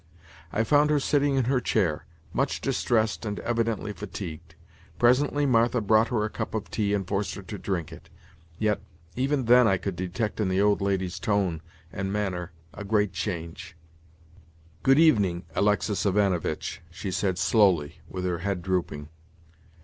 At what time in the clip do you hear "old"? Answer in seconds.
10.59-10.81